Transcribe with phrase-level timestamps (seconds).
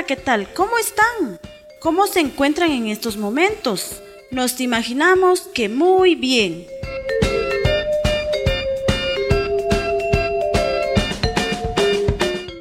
[0.00, 0.50] Hola, ¿qué tal?
[0.54, 1.38] ¿Cómo están?
[1.78, 4.00] ¿Cómo se encuentran en estos momentos?
[4.30, 6.66] Nos imaginamos que muy bien.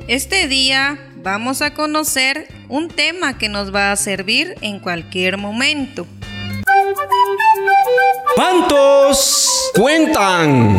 [0.09, 6.05] Este día vamos a conocer un tema que nos va a servir en cualquier momento.
[8.35, 10.77] ¿Cuántos cuentan?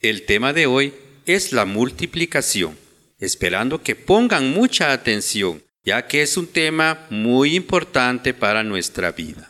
[0.00, 2.76] El tema de hoy es la multiplicación,
[3.18, 9.47] esperando que pongan mucha atención, ya que es un tema muy importante para nuestra vida.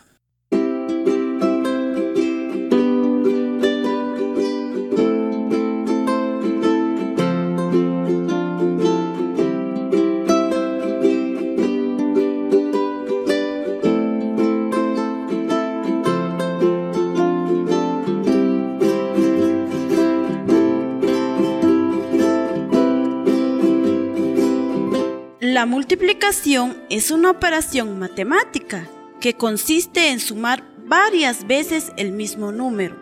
[25.59, 28.89] La multiplicación es una operación matemática
[29.21, 32.95] que consiste en sumar varias veces el mismo número.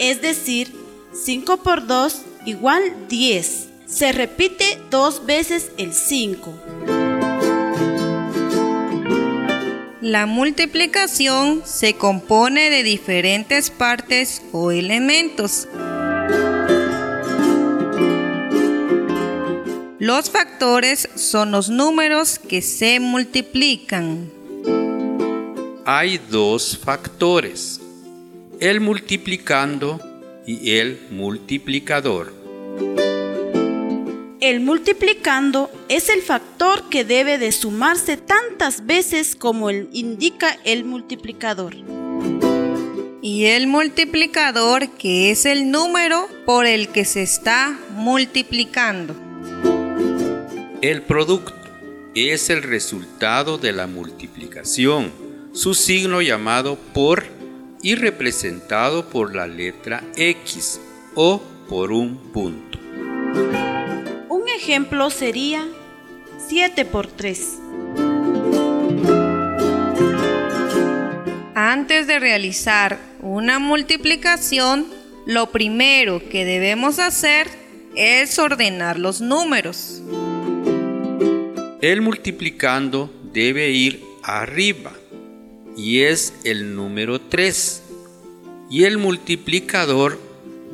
[0.00, 0.74] Es decir,
[1.12, 3.68] 5 por 2 igual 10.
[3.86, 6.52] Se repite dos veces el 5.
[10.00, 15.68] La multiplicación se compone de diferentes partes o elementos.
[20.06, 24.30] Los factores son los números que se multiplican.
[25.86, 27.80] Hay dos factores,
[28.60, 29.98] el multiplicando
[30.46, 32.34] y el multiplicador.
[34.40, 40.84] El multiplicando es el factor que debe de sumarse tantas veces como el indica el
[40.84, 41.76] multiplicador.
[43.22, 49.23] Y el multiplicador que es el número por el que se está multiplicando.
[50.84, 51.54] El producto
[52.14, 55.10] es el resultado de la multiplicación,
[55.54, 57.24] su signo llamado por
[57.80, 60.78] y representado por la letra X
[61.14, 62.78] o por un punto.
[64.28, 65.66] Un ejemplo sería
[66.48, 67.60] 7 por 3.
[71.54, 74.84] Antes de realizar una multiplicación,
[75.24, 77.48] lo primero que debemos hacer
[77.96, 80.02] es ordenar los números.
[81.84, 84.94] El multiplicando debe ir arriba
[85.76, 87.82] y es el número 3.
[88.70, 90.18] Y el multiplicador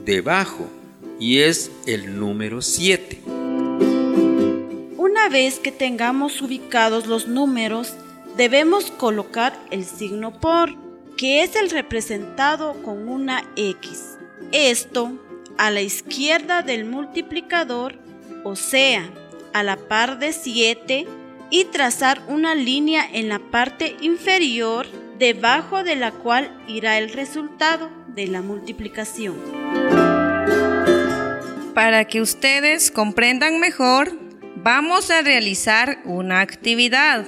[0.05, 0.71] debajo
[1.19, 3.23] y es el número 7.
[3.27, 7.95] Una vez que tengamos ubicados los números,
[8.37, 10.77] debemos colocar el signo por,
[11.17, 14.17] que es el representado con una X.
[14.53, 15.11] Esto
[15.59, 17.97] a la izquierda del multiplicador,
[18.45, 19.11] o sea,
[19.53, 21.07] a la par de 7
[21.51, 24.87] y trazar una línea en la parte inferior
[25.19, 29.37] debajo de la cual irá el resultado de la multiplicación.
[31.75, 34.17] Para que ustedes comprendan mejor,
[34.57, 37.27] vamos a realizar una actividad.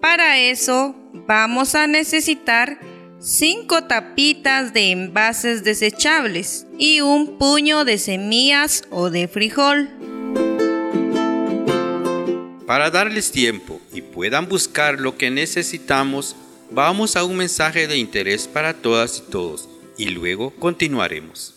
[0.00, 2.78] Para eso vamos a necesitar
[3.18, 9.88] 5 tapitas de envases desechables y un puño de semillas o de frijol.
[12.66, 16.34] Para darles tiempo y puedan buscar lo que necesitamos,
[16.72, 21.54] vamos a un mensaje de interés para todas y todos y luego continuaremos.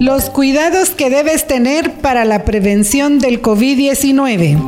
[0.00, 4.58] Los cuidados que debes tener para la prevención del COVID-19.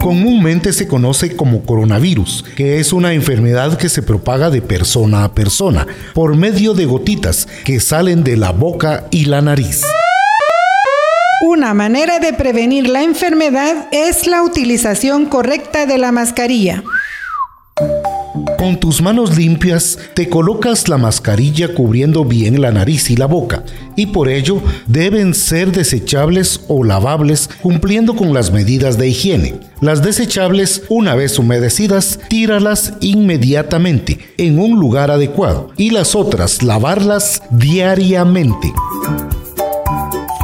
[0.00, 5.34] Comúnmente se conoce como coronavirus, que es una enfermedad que se propaga de persona a
[5.34, 9.82] persona por medio de gotitas que salen de la boca y la nariz.
[11.44, 16.84] Una manera de prevenir la enfermedad es la utilización correcta de la mascarilla.
[18.56, 23.64] Con tus manos limpias te colocas la mascarilla cubriendo bien la nariz y la boca
[23.96, 29.54] y por ello deben ser desechables o lavables cumpliendo con las medidas de higiene.
[29.80, 37.42] Las desechables, una vez humedecidas, tíralas inmediatamente en un lugar adecuado y las otras lavarlas
[37.50, 38.72] diariamente.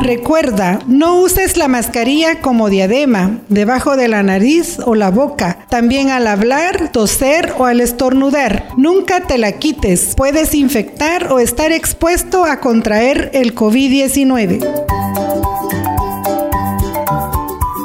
[0.00, 6.10] Recuerda, no uses la mascarilla como diadema, debajo de la nariz o la boca, también
[6.10, 8.68] al hablar, toser o al estornudar.
[8.76, 14.64] Nunca te la quites, puedes infectar o estar expuesto a contraer el COVID-19.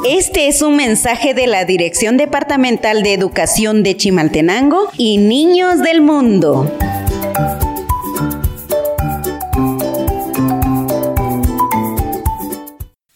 [0.08, 6.00] Este es un mensaje de la Dirección Departamental de Educación de Chimaltenango y Niños del
[6.00, 6.70] Mundo.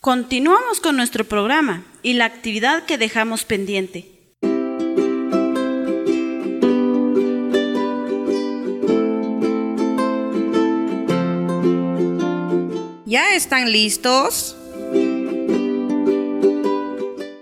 [0.08, 4.06] Continuamos con nuestro programa y la actividad que dejamos pendiente.
[13.04, 14.56] ¿Ya están listos?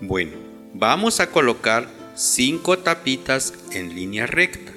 [0.00, 0.32] Bueno,
[0.74, 4.72] vamos a colocar cinco tapitas en línea recta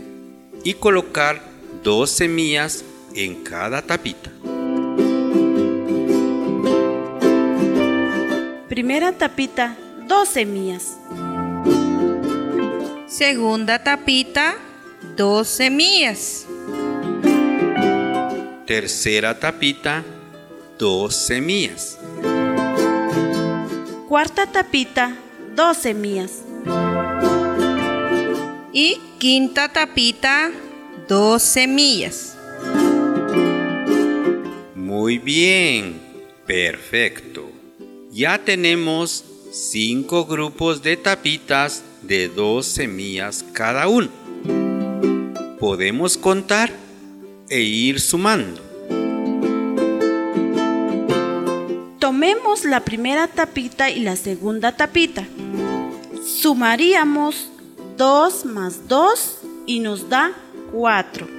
[0.63, 1.41] y colocar
[1.83, 4.29] dos semillas en cada tapita.
[8.99, 9.77] Primera tapita,
[10.09, 10.97] dos semillas.
[13.07, 14.57] Segunda tapita,
[15.15, 16.45] dos semillas.
[18.67, 20.03] Tercera tapita,
[20.77, 21.97] dos semillas.
[24.09, 25.15] Cuarta tapita,
[25.55, 26.43] dos semillas.
[28.73, 30.51] Y quinta tapita,
[31.07, 32.35] dos semillas.
[34.75, 36.01] Muy bien,
[36.45, 37.48] perfecto.
[38.11, 44.09] Ya tenemos cinco grupos de tapitas de dos semillas cada uno.
[45.59, 46.71] Podemos contar
[47.49, 48.61] e ir sumando.
[51.99, 55.27] Tomemos la primera tapita y la segunda tapita.
[56.25, 57.49] Sumaríamos
[57.95, 60.31] 2 más 2 y nos da
[60.71, 61.38] 4.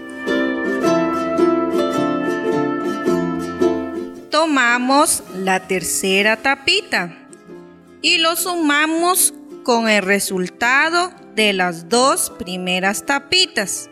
[4.41, 7.15] Tomamos la tercera tapita
[8.01, 9.35] y lo sumamos
[9.65, 13.91] con el resultado de las dos primeras tapitas.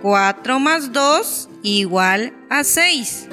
[0.00, 3.28] 4 más 2 igual a 6.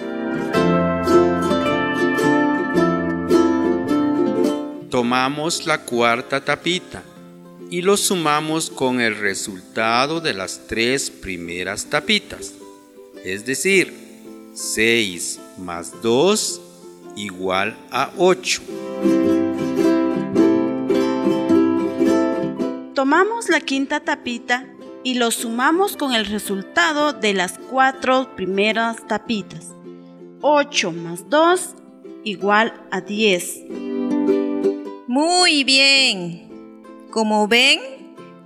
[4.92, 7.02] Tomamos la cuarta tapita
[7.70, 12.52] y lo sumamos con el resultado de las tres primeras tapitas.
[13.24, 14.05] Es decir,
[14.56, 16.62] 6 más 2
[17.18, 18.62] igual a 8.
[22.94, 24.66] Tomamos la quinta tapita
[25.04, 29.74] y lo sumamos con el resultado de las cuatro primeras tapitas.
[30.40, 31.76] 8 más 2
[32.24, 33.60] igual a 10.
[35.08, 36.82] Muy bien.
[37.12, 37.82] Como ven,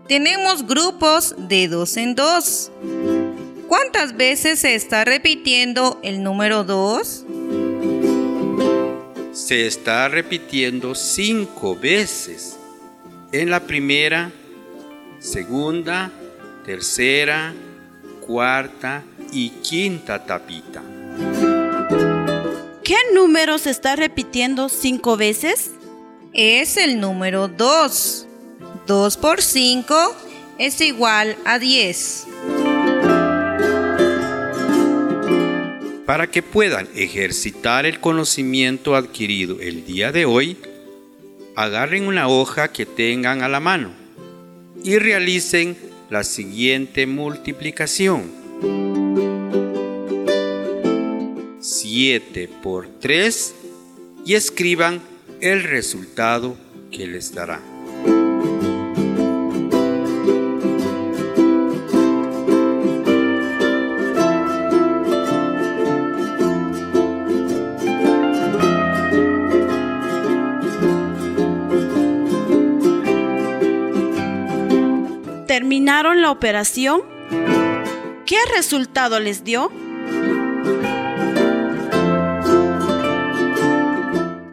[0.08, 2.72] tenemos grupos de dos en dos.
[3.70, 7.26] ¿Cuántas veces se está repitiendo el número 2?
[9.32, 12.58] Se está repitiendo cinco veces.
[13.32, 14.32] En la primera,
[15.20, 16.12] segunda,
[16.66, 17.54] tercera,
[18.26, 20.82] cuarta y quinta tapita.
[22.84, 25.74] ¿Qué número se está repitiendo cinco veces?
[26.34, 28.26] Es el número 2.
[28.88, 30.16] 2 por 5
[30.58, 32.29] es igual a 10.
[36.10, 40.58] Para que puedan ejercitar el conocimiento adquirido el día de hoy,
[41.56, 43.92] agarren una hoja que tengan a la mano
[44.84, 45.78] y realicen
[46.10, 48.24] la siguiente multiplicación.
[51.60, 53.56] 7 por 3
[54.26, 55.02] y escriban
[55.42, 56.58] el resultado
[56.92, 57.62] que les dará.
[76.30, 77.02] La operación?
[78.28, 79.72] ¿Qué resultado les dio?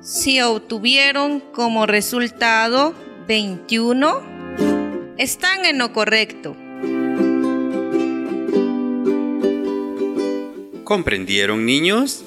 [0.00, 2.94] Si obtuvieron como resultado
[3.28, 6.56] 21, están en lo correcto.
[10.84, 12.24] ¿Comprendieron niños?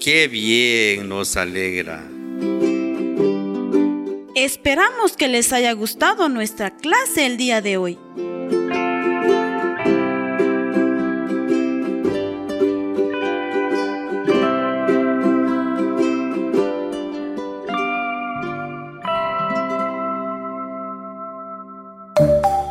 [0.00, 2.11] ¡Qué bien nos alegra!
[4.44, 7.96] Esperamos que les haya gustado nuestra clase el día de hoy.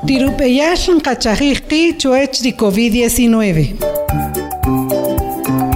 [0.05, 4.40] Tirupeyashan kachajiki chuech di COVID-19.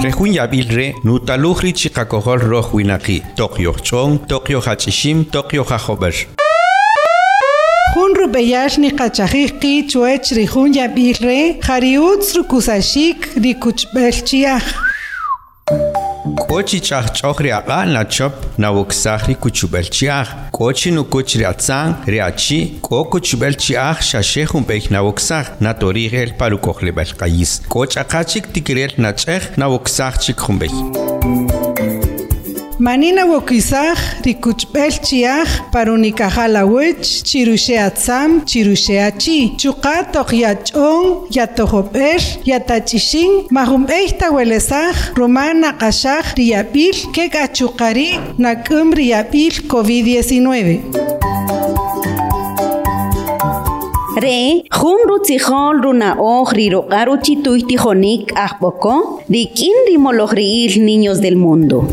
[0.06, 6.14] Rejun yabilre, nutalujri chikakohol rohwinaki, Tokyo chon, Tokyo hachishim, Tokyo hajober.
[7.96, 14.85] Jun rupeyashni kachajiki chuech rijun yabilre, jariutz rukusashik rikuchbelchiach.
[16.56, 18.34] კოჩი ჩახ ჩოხრი აყა ნაჩოპ
[18.64, 26.06] ნავოქსახრი კუჩუბელჩი ახ კოჩი ნუ კუჩრი აცან რეაჩი კო კუჩუბელჩი ახ შაშეხუმ პეიქ ნავოქსახ ნატორი
[26.14, 30.74] ღელ პარუკოხლებალ ყაის კოჭა ყაჩიკ ტიკრელ ნაჭეხ ნავოქსახ ჩიქხუმბექ
[32.86, 39.38] Manina wokisaj rikuchbelchiach parunikajalahuich chirusheatzam chirusheachi.
[39.62, 50.46] Chukatok yachon yatojoper yatachishin mahumbeita welesaj romana kashaj riabil kekachukari nakum riabil COVID-19.
[54.24, 54.40] Re,
[54.78, 61.88] jun rutzijol runa oj riroqaru chituy tijonik ajboko, rikin rimolojriil niños del mundo.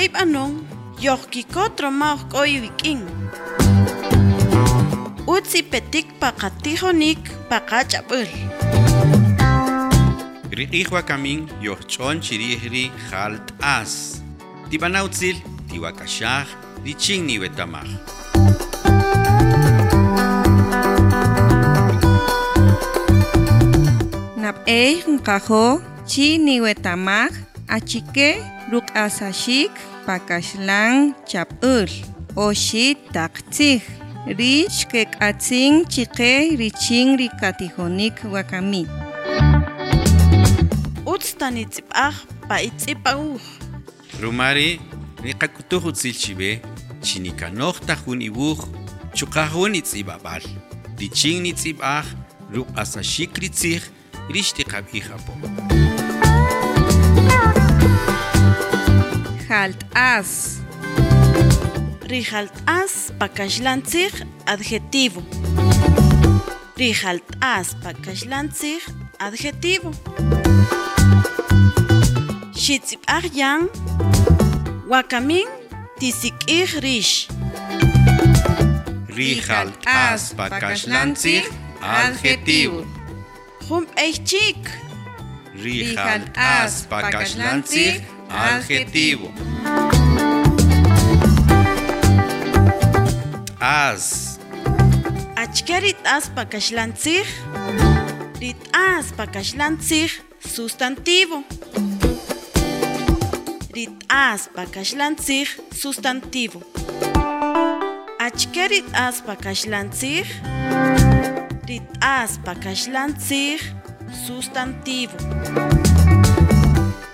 [0.00, 0.66] Akwalach, keibanon,
[1.00, 3.04] yohkikotro maoh koy wikin.
[5.26, 8.26] Utsi petik pakatijonik pakachabul.
[10.50, 14.22] Riqihwa kamin yohchon chirihri halt as.
[14.70, 15.36] Tibanautzil,
[15.68, 16.46] tiwakashah,
[16.84, 17.84] riching ni wetamah.
[24.36, 27.32] Nap'ey nqajo chi niwetamaj
[27.68, 28.40] achike
[28.70, 29.70] ruk'asashik
[30.06, 31.90] pakashlang chap'ul
[32.36, 33.82] oxit taqtij
[34.38, 38.84] rich kek'atzin chiqe richin rikatijonik wakami.
[41.12, 42.14] Utz tanitzip'aj
[42.48, 43.42] pa'itzipa'uj
[44.20, 44.80] rumari
[45.24, 46.50] niqakutuj utzilchibe
[47.04, 48.60] chinikanojtaj jun ibuj
[49.16, 50.44] chuqajun itz'ib'ab'al
[51.00, 52.06] richin nitz'ib'aj
[52.54, 53.82] ruk'asaxik ritzij
[54.34, 55.32] rixtiqab'ij apo
[59.50, 60.58] halt as
[62.06, 64.10] Rijalt as pakashlantzij
[64.44, 65.22] adjetivo.
[66.74, 68.80] Rijalt as pakashlantzij
[69.16, 69.90] adjetivo.
[72.56, 73.68] Shitzipaj yan,
[74.86, 75.48] wakamin
[75.98, 77.26] tisikij rish.
[79.06, 81.46] Rijalt as pakashlantzij,
[81.80, 82.84] adjetivo.
[83.68, 83.86] Jum
[84.24, 84.62] chik.
[85.54, 88.19] Rijalt as pakashlantzij, adjetivo.
[93.58, 94.38] As.
[95.34, 97.26] Achkerit as pakashlantzij.
[98.38, 101.42] Rit as pakashlantzij sustantivo.
[103.72, 106.62] Rit as pakashlantzij sustantivo.
[108.18, 110.24] Achkerit as pakashlantzij.
[111.66, 113.58] Rit as pakashlantzij
[114.26, 115.16] sustantivo.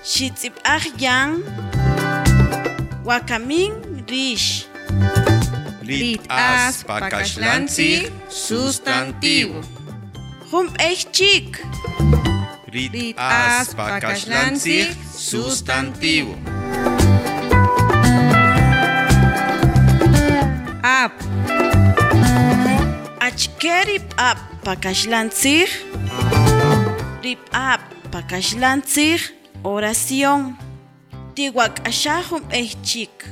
[0.07, 0.55] Shitzip
[1.03, 1.43] yan.
[3.03, 4.71] Wakamin rish.
[5.83, 9.67] Rit as pakashlantzij, sustantivo.
[10.55, 10.71] Hum
[11.11, 11.59] chik.
[12.71, 16.39] Rit as pakashlantzij, sustantivo.
[20.87, 21.19] ap
[23.19, 25.67] Achkerip ap pakashlantzij.
[27.23, 27.83] Rip ap
[28.15, 29.36] pakashlantzij
[29.67, 30.57] oración.
[31.35, 32.43] Tiwak ashahum
[32.83, 33.27] chik.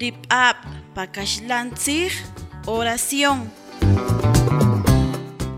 [0.00, 0.56] Rip ap
[0.96, 2.12] pakashlantzij
[2.66, 3.50] oración.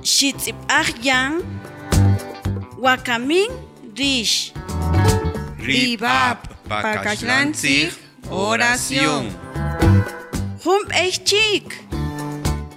[0.02, 0.58] Shitzip
[1.02, 1.40] yan.
[2.76, 3.50] Wakamin
[3.96, 4.52] rish.
[5.58, 7.92] Ribab pakashlantzij,
[8.28, 9.32] oración.
[10.64, 10.82] Hum
[11.24, 11.80] chik.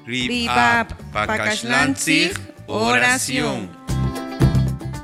[0.06, 2.32] Ribab pakashlantzij,
[2.68, 3.87] oración.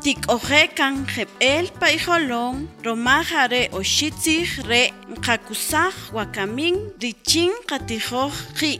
[0.04, 8.72] Tik ojekan jebel paijolon, romajare oshitzij re nkakusaj wakamin richin katijoj ji.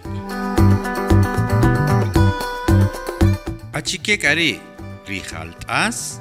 [3.72, 4.60] Achike kari,
[5.08, 6.20] Rijalt as,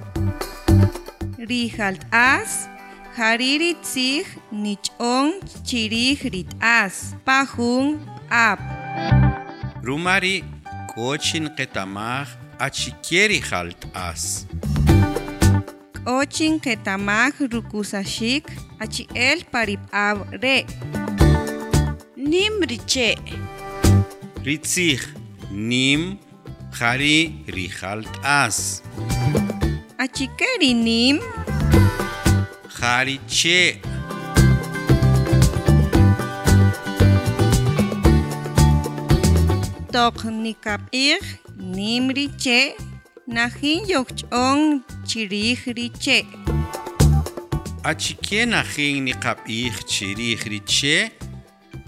[1.39, 2.69] Rihalt as,
[3.17, 7.99] haririt sig, nichon chirih rit as, pahun
[8.31, 8.63] ap.
[9.83, 10.45] Rumari
[10.95, 12.29] kochin ketamaj
[12.59, 14.47] achikieri halt as.
[16.05, 18.45] Ochin ketamaj rukusashik,
[18.81, 20.67] achi el parip ab re.
[22.17, 23.15] Nim riche.
[24.43, 25.01] Ritzig
[25.51, 26.19] nim
[26.73, 28.83] hari rihalt as.
[29.97, 31.21] Achikeri nim,
[32.81, 33.81] Hari che
[39.93, 41.21] tok nikap ir,
[41.57, 42.75] nim riche,
[43.33, 46.19] nahin yokchon chirih riche.
[47.91, 51.11] achikiena jin ni kapij chirij riche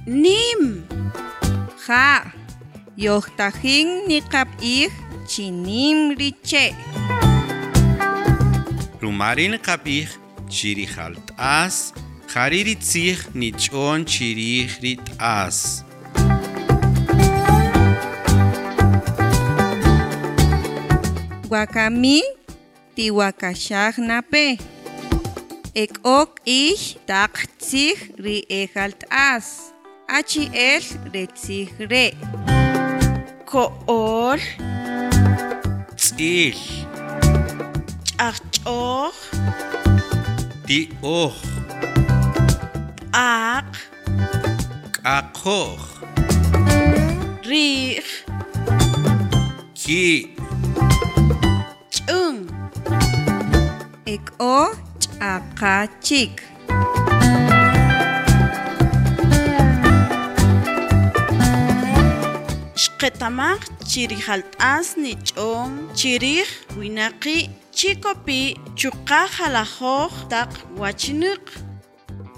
[0.07, 0.85] Nim.
[1.87, 2.33] Ja,
[2.95, 4.91] yoktahin nikap ir,
[5.27, 6.75] chinim riche.
[9.01, 10.09] Rumarin kapij
[10.49, 11.93] chirij halt as.
[12.35, 15.01] Hari ritzig nichon chirij rit
[21.55, 22.19] tiwakami,
[22.97, 24.59] tiwakashagnape.
[25.71, 29.71] Ek ok ich taqtzij ri ejalt'as.
[30.11, 30.83] Achi el
[31.15, 32.11] retzij re.
[33.47, 34.43] Ko'ol,
[35.95, 36.59] tz'il,
[38.03, 39.15] ch'ajch'oj,
[40.67, 41.39] ti'oj,
[43.15, 43.71] p'aq,
[44.99, 45.83] k'aqoj,
[47.47, 48.03] rij,
[49.79, 50.34] ki'
[54.15, 54.57] ch'akik'o
[55.03, 56.35] ch'aqachik
[62.83, 67.39] xqetamaq chirij jalt'as nich'on chirij winaqi
[67.77, 68.41] chikopi
[68.79, 71.45] chuqa jalajoq taq wachiniq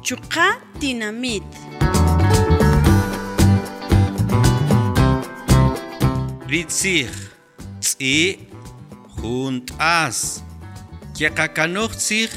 [0.06, 0.46] chuqa
[0.80, 1.48] dinamit.
[6.52, 7.10] ritzij
[7.82, 8.38] tz'i'
[9.18, 10.45] junt'as
[11.18, 12.28] Yakakanochzig,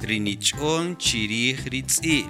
[0.00, 2.24] Trinichon, Chirich, Ritzi.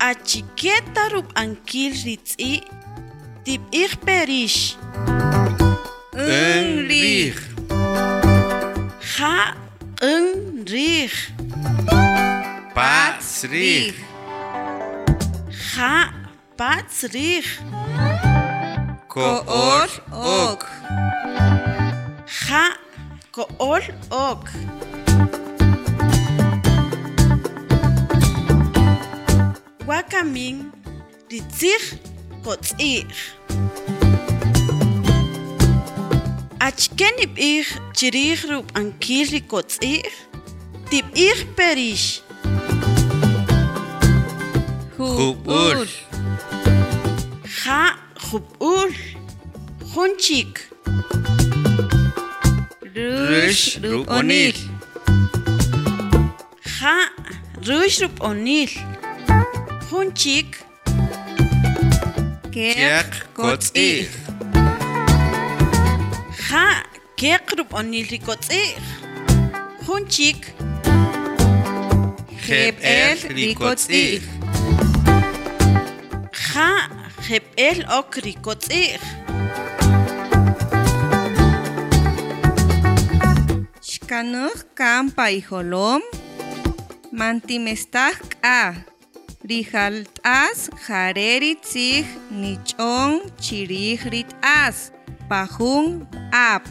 [0.00, 2.62] Achiketa rubankil Ritzi,
[3.44, 4.76] tip ich perish.
[6.12, 7.38] Ön rich.
[9.18, 9.54] Ha,
[10.02, 11.32] ön rich.
[12.74, 13.94] Pats rich.
[15.76, 16.10] Ha,
[16.56, 17.60] pats rich.
[19.14, 20.66] Koor ook.
[22.24, 22.76] Ga
[23.30, 24.48] koor ook.
[29.86, 30.72] Wakamin
[31.28, 31.94] ritzig
[32.42, 33.36] kotzig.
[36.58, 40.12] Achkenip ich aan kies ankirri kotzig.
[40.88, 42.20] Tip ich perish.
[44.96, 45.74] Hubur.
[45.74, 46.03] Hubur.
[48.40, 50.70] Jun chik.
[52.94, 54.56] Rush rub'onil.
[56.80, 57.10] ja'
[57.66, 58.70] rux rub'onil
[59.90, 60.58] jun chik.
[62.54, 64.08] Kiak kotz'ij.
[66.50, 66.82] ja'
[67.16, 68.74] keq rub'onil ri kotz'ij
[69.86, 70.40] jun chik.
[72.46, 74.20] Jeb'el ri kotz'ij.
[76.54, 76.93] ja'
[77.28, 79.00] jeb'el ok ri kotz'ij
[84.04, 86.02] Shkanuj kampa ijolom.
[87.18, 88.60] Mantimestaj k'a.
[89.48, 92.06] Rijalt as jarerit sig
[92.40, 94.90] nichon chirij rit as.
[95.28, 96.64] Pajun ap.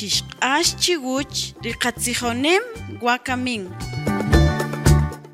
[0.00, 2.62] Qoyob'ej chixq'ax chiwuch ri qatzijonem
[3.00, 3.68] wakamin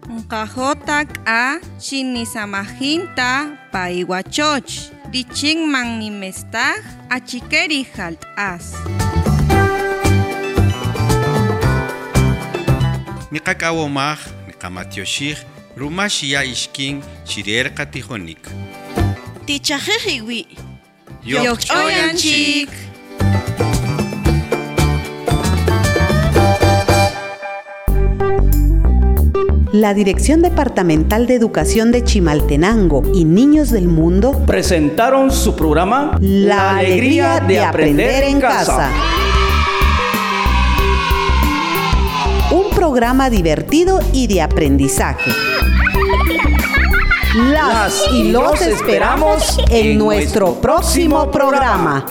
[0.08, 4.90] Nkajota k'a chinisamajinta paiwachoch.
[5.12, 8.74] Richin manimestaj achikeri jalt as.
[13.30, 15.38] Niqak'awomaj niqamatyoxij
[15.76, 18.42] rumax ya ixkin chirer qatijonik.
[19.46, 20.46] tichajij iwi'
[21.24, 22.85] Yokchoyanchik.
[29.80, 36.78] La Dirección Departamental de Educación de Chimaltenango y Niños del Mundo presentaron su programa La
[36.78, 38.90] Alegría de, Aprender en Casa.
[42.52, 45.30] Un programa divertido y de aprendizaje.
[47.34, 52.06] Las y los esperamos en nuestro próximo programa.